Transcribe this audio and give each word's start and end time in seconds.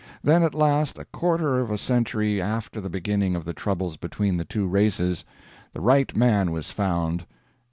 Then, 0.23 0.41
at 0.41 0.55
last, 0.55 0.97
a 0.97 1.05
quarter 1.05 1.59
of 1.59 1.69
a 1.69 1.77
century 1.77 2.41
after 2.41 2.81
the 2.81 2.89
beginning 2.89 3.35
of 3.35 3.45
the 3.45 3.53
troubles 3.53 3.97
between 3.97 4.35
the 4.37 4.45
two 4.45 4.67
races, 4.67 5.23
the 5.73 5.79
right 5.81 6.15
man 6.17 6.51
was 6.51 6.71
found. 6.71 7.23